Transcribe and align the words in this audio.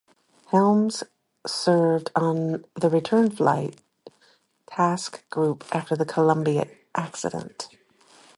Helms 0.49 1.03
served 1.45 2.09
on 2.15 2.65
the 2.73 2.89
Return 2.89 3.29
To 3.29 3.35
Flight 3.35 3.79
task 4.65 5.29
group 5.29 5.63
after 5.71 5.95
the 5.95 6.05
Columbia 6.07 6.67
accident. 6.95 7.67